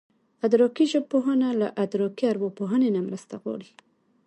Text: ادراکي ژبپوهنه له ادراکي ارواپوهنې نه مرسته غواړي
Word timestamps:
ادراکي 0.45 0.85
ژبپوهنه 0.93 1.47
له 1.61 1.67
ادراکي 1.83 2.25
ارواپوهنې 2.33 2.89
نه 2.95 3.01
مرسته 3.07 3.33
غواړي 3.43 3.69